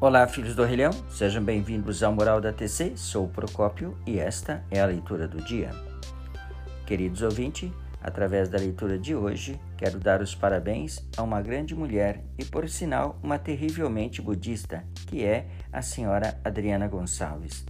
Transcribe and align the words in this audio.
Olá, 0.00 0.28
filhos 0.28 0.54
do 0.54 0.62
Orelhão, 0.62 0.92
sejam 1.10 1.42
bem-vindos 1.42 2.04
ao 2.04 2.12
Moral 2.12 2.40
da 2.40 2.52
TC. 2.52 2.96
Sou 2.96 3.24
o 3.24 3.28
Procópio 3.28 3.98
e 4.06 4.20
esta 4.20 4.64
é 4.70 4.78
a 4.78 4.86
leitura 4.86 5.26
do 5.26 5.42
dia. 5.42 5.72
Queridos 6.86 7.20
ouvintes, 7.20 7.72
através 8.00 8.48
da 8.48 8.58
leitura 8.58 8.96
de 8.96 9.16
hoje, 9.16 9.60
quero 9.76 9.98
dar 9.98 10.22
os 10.22 10.36
parabéns 10.36 11.04
a 11.16 11.24
uma 11.24 11.42
grande 11.42 11.74
mulher 11.74 12.22
e, 12.38 12.44
por 12.44 12.68
sinal, 12.68 13.18
uma 13.24 13.40
terrivelmente 13.40 14.22
budista, 14.22 14.84
que 15.08 15.24
é 15.24 15.48
a 15.72 15.82
senhora 15.82 16.40
Adriana 16.44 16.86
Gonçalves. 16.86 17.66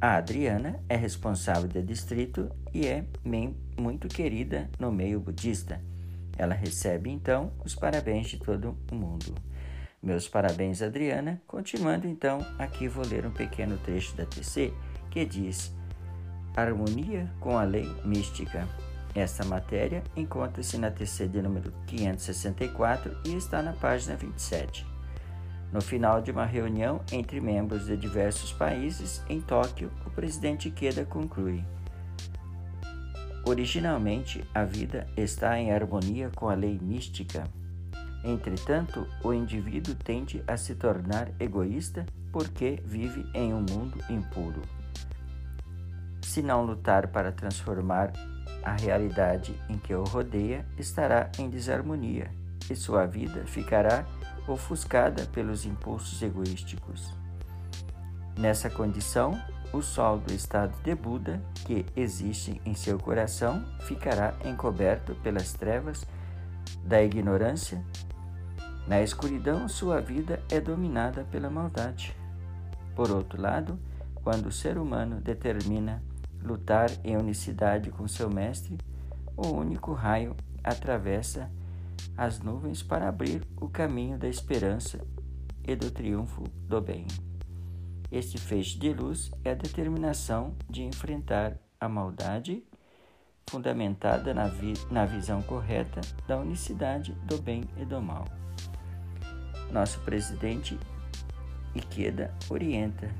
A 0.00 0.16
Adriana 0.16 0.80
é 0.88 0.96
responsável 0.96 1.68
do 1.68 1.80
distrito 1.80 2.50
e 2.74 2.88
é 2.88 3.04
muito 3.78 4.08
querida 4.08 4.68
no 4.80 4.90
meio 4.90 5.20
budista. 5.20 5.80
Ela 6.36 6.54
recebe 6.54 7.08
então 7.08 7.52
os 7.64 7.76
parabéns 7.76 8.26
de 8.26 8.36
todo 8.36 8.76
o 8.90 8.94
mundo. 8.96 9.32
Meus 10.06 10.28
parabéns, 10.28 10.82
Adriana. 10.82 11.42
Continuando 11.48 12.06
então, 12.06 12.38
aqui 12.60 12.86
vou 12.86 13.04
ler 13.04 13.26
um 13.26 13.32
pequeno 13.32 13.76
trecho 13.78 14.14
da 14.14 14.24
TC 14.24 14.72
que 15.10 15.24
diz: 15.24 15.74
Harmonia 16.54 17.28
com 17.40 17.58
a 17.58 17.64
lei 17.64 17.92
mística. 18.04 18.68
Esta 19.16 19.44
matéria 19.44 20.04
encontra-se 20.14 20.78
na 20.78 20.92
TC 20.92 21.26
de 21.26 21.42
número 21.42 21.72
564 21.88 23.18
e 23.24 23.34
está 23.34 23.60
na 23.60 23.72
página 23.72 24.14
27. 24.14 24.86
No 25.72 25.80
final 25.80 26.22
de 26.22 26.30
uma 26.30 26.46
reunião 26.46 27.00
entre 27.10 27.40
membros 27.40 27.86
de 27.86 27.96
diversos 27.96 28.52
países 28.52 29.24
em 29.28 29.40
Tóquio, 29.40 29.90
o 30.06 30.10
presidente 30.10 30.68
Ikeda 30.68 31.04
conclui: 31.04 31.64
Originalmente, 33.44 34.44
a 34.54 34.62
vida 34.62 35.08
está 35.16 35.58
em 35.58 35.72
harmonia 35.72 36.30
com 36.36 36.48
a 36.48 36.54
lei 36.54 36.78
mística. 36.80 37.50
Entretanto, 38.26 39.06
o 39.22 39.32
indivíduo 39.32 39.94
tende 39.94 40.42
a 40.48 40.56
se 40.56 40.74
tornar 40.74 41.30
egoísta 41.38 42.04
porque 42.32 42.82
vive 42.84 43.24
em 43.32 43.54
um 43.54 43.60
mundo 43.60 44.02
impuro. 44.10 44.62
Se 46.22 46.42
não 46.42 46.64
lutar 46.64 47.06
para 47.06 47.30
transformar 47.30 48.12
a 48.64 48.72
realidade 48.72 49.54
em 49.68 49.78
que 49.78 49.94
o 49.94 50.02
rodeia, 50.02 50.66
estará 50.76 51.30
em 51.38 51.48
desarmonia 51.48 52.28
e 52.68 52.74
sua 52.74 53.06
vida 53.06 53.46
ficará 53.46 54.04
ofuscada 54.48 55.24
pelos 55.26 55.64
impulsos 55.64 56.20
egoísticos. 56.20 57.14
Nessa 58.36 58.68
condição, 58.68 59.40
o 59.72 59.80
sol 59.80 60.18
do 60.18 60.32
estado 60.32 60.74
de 60.82 60.96
Buda, 60.96 61.40
que 61.64 61.86
existe 61.94 62.60
em 62.66 62.74
seu 62.74 62.98
coração, 62.98 63.64
ficará 63.82 64.34
encoberto 64.44 65.14
pelas 65.22 65.52
trevas 65.52 66.04
da 66.84 67.00
ignorância 67.00 67.80
na 68.86 69.02
escuridão, 69.02 69.68
sua 69.68 70.00
vida 70.00 70.40
é 70.48 70.60
dominada 70.60 71.24
pela 71.24 71.50
maldade. 71.50 72.16
Por 72.94 73.10
outro 73.10 73.40
lado, 73.40 73.78
quando 74.22 74.46
o 74.46 74.52
ser 74.52 74.78
humano 74.78 75.20
determina 75.20 76.02
lutar 76.42 76.90
em 77.02 77.16
unicidade 77.16 77.90
com 77.90 78.06
seu 78.06 78.30
mestre, 78.30 78.78
o 79.36 79.48
único 79.48 79.92
raio 79.92 80.36
atravessa 80.62 81.50
as 82.16 82.40
nuvens 82.40 82.82
para 82.82 83.08
abrir 83.08 83.42
o 83.60 83.68
caminho 83.68 84.16
da 84.16 84.28
esperança 84.28 85.00
e 85.66 85.74
do 85.74 85.90
triunfo 85.90 86.44
do 86.68 86.80
bem. 86.80 87.06
Este 88.10 88.38
feixe 88.38 88.78
de 88.78 88.92
luz 88.92 89.30
é 89.44 89.50
a 89.50 89.54
determinação 89.54 90.54
de 90.70 90.84
enfrentar 90.84 91.58
a 91.80 91.88
maldade, 91.88 92.64
fundamentada 93.50 94.32
na, 94.32 94.46
vi 94.46 94.74
na 94.90 95.04
visão 95.04 95.42
correta 95.42 96.00
da 96.26 96.38
unicidade 96.38 97.12
do 97.24 97.40
bem 97.42 97.64
e 97.76 97.84
do 97.84 98.00
mal. 98.00 98.24
Nosso 99.70 100.00
presidente 100.00 100.78
Ikeda 101.74 102.34
orienta. 102.48 103.10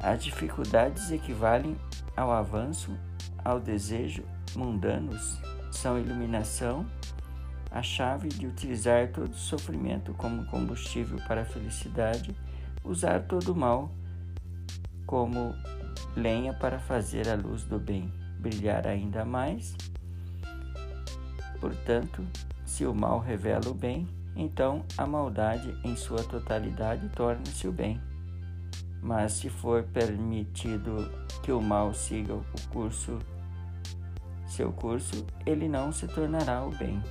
As 0.00 0.22
dificuldades 0.22 1.10
equivalem 1.10 1.76
ao 2.16 2.30
avanço, 2.30 2.96
ao 3.44 3.60
desejo 3.60 4.24
mundanos, 4.54 5.40
são 5.70 5.98
iluminação, 5.98 6.86
a 7.70 7.82
chave 7.82 8.28
de 8.28 8.46
utilizar 8.46 9.08
todo 9.08 9.34
sofrimento 9.34 10.14
como 10.14 10.46
combustível 10.46 11.18
para 11.26 11.42
a 11.42 11.46
felicidade, 11.46 12.34
usar 12.84 13.22
todo 13.22 13.54
mal 13.54 13.90
como 15.06 15.54
lenha 16.16 16.54
para 16.54 16.78
fazer 16.78 17.28
a 17.28 17.34
luz 17.34 17.64
do 17.64 17.78
bem 17.78 18.12
brilhar 18.44 18.86
ainda 18.86 19.24
mais. 19.24 19.74
Portanto, 21.60 22.26
se 22.66 22.84
o 22.84 22.94
mal 22.94 23.18
revela 23.18 23.70
o 23.70 23.74
bem, 23.74 24.06
então 24.36 24.84
a 24.98 25.06
maldade 25.06 25.76
em 25.84 25.96
sua 25.96 26.22
totalidade 26.24 27.08
torna-se 27.10 27.68
o 27.68 27.72
bem. 27.72 28.00
Mas 29.00 29.32
se 29.32 29.50
for 29.50 29.82
permitido 29.84 31.10
que 31.42 31.52
o 31.52 31.60
mal 31.60 31.92
siga 31.92 32.34
o 32.34 32.44
curso, 32.72 33.18
seu 34.46 34.72
curso, 34.72 35.26
ele 35.44 35.68
não 35.68 35.92
se 35.92 36.06
tornará 36.08 36.64
o 36.64 36.70
bem. 36.70 37.02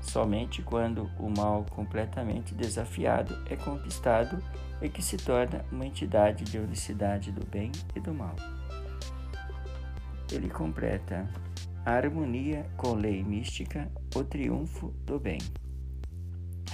Somente 0.00 0.62
quando 0.62 1.10
o 1.18 1.28
mal 1.28 1.64
completamente 1.70 2.54
desafiado 2.54 3.42
é 3.48 3.56
conquistado 3.56 4.42
é 4.80 4.88
que 4.88 5.02
se 5.02 5.16
torna 5.16 5.64
uma 5.72 5.86
entidade 5.86 6.44
de 6.44 6.58
unicidade 6.58 7.32
do 7.32 7.44
bem 7.46 7.72
e 7.94 8.00
do 8.00 8.12
mal. 8.12 8.36
Ele 10.30 10.48
completa 10.48 11.28
a 11.84 11.92
harmonia 11.92 12.66
com 12.76 12.94
lei 12.94 13.22
mística, 13.22 13.90
o 14.14 14.24
triunfo 14.24 14.88
do 15.06 15.18
bem. 15.18 15.38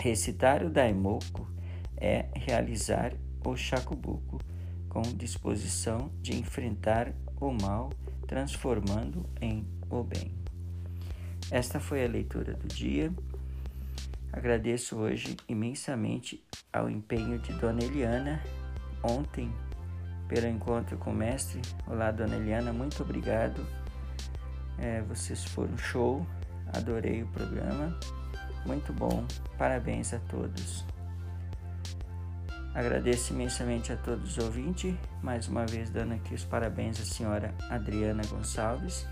Recitar 0.01 0.65
o 0.65 0.71
Daimoku 0.71 1.47
é 1.95 2.25
realizar 2.35 3.13
o 3.45 3.55
Shakubuku 3.55 4.41
com 4.89 5.03
disposição 5.03 6.11
de 6.23 6.35
enfrentar 6.39 7.13
o 7.39 7.53
mal, 7.53 7.91
transformando 8.27 9.29
em 9.43 9.69
o 9.91 10.03
bem. 10.03 10.35
Esta 11.51 11.79
foi 11.79 12.03
a 12.03 12.09
leitura 12.09 12.55
do 12.55 12.67
dia. 12.67 13.13
Agradeço 14.33 14.97
hoje 14.97 15.37
imensamente 15.47 16.43
ao 16.73 16.89
empenho 16.89 17.39
de 17.39 17.53
Dona 17.53 17.85
Eliana 17.85 18.43
ontem 19.03 19.53
pelo 20.29 20.47
encontro 20.49 20.97
com 20.97 21.11
o 21.11 21.15
mestre. 21.15 21.61
Olá, 21.87 22.11
Dona 22.11 22.37
Eliana, 22.37 22.73
muito 22.73 23.03
obrigado. 23.03 23.67
É, 24.79 25.03
vocês 25.03 25.45
foram 25.45 25.77
show, 25.77 26.27
adorei 26.73 27.23
o 27.23 27.27
programa. 27.27 28.01
Muito 28.67 28.93
bom, 28.93 29.25
parabéns 29.57 30.13
a 30.13 30.19
todos. 30.19 30.85
Agradeço 32.75 33.33
imensamente 33.33 33.93
a 33.93 33.97
todos 33.97 34.37
os 34.37 34.45
ouvintes, 34.45 34.95
mais 35.23 35.49
uma 35.49 35.67
vez 35.67 35.91
dando 35.91 36.15
aqui 36.15 36.35
os 36.35 36.45
parabéns 36.45 37.01
à 37.01 37.05
senhora 37.05 37.53
Adriana 37.69 38.23
Gonçalves, 38.29 39.07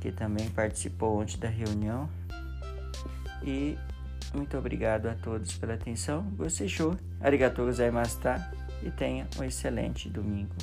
que 0.00 0.12
também 0.12 0.48
participou 0.50 1.20
ontem 1.20 1.38
da 1.38 1.48
reunião. 1.48 2.08
E 3.42 3.76
muito 4.32 4.56
obrigado 4.56 5.06
a 5.06 5.14
todos 5.14 5.56
pela 5.56 5.74
atenção. 5.74 6.22
Você 6.36 6.68
show, 6.68 6.96
arigatou 7.20 7.66
gozaimashita 7.66 8.52
e 8.82 8.90
tenha 8.90 9.26
um 9.38 9.42
excelente 9.42 10.08
domingo. 10.08 10.54